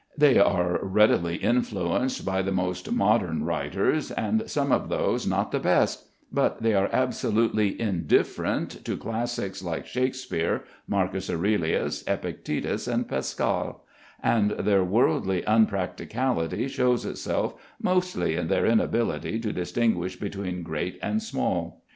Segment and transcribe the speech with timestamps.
[0.17, 5.59] They are readily influenced by the most modern writers, and some of those not the
[5.59, 13.83] best, but they are absolutely indifferent to classics like Shakespeare, Marcus Aurelius, Epictetus and Pascal;
[14.23, 21.21] and their worldly unpracticality shows itself mostly in their inability to distinguish between great and
[21.21, 21.83] small.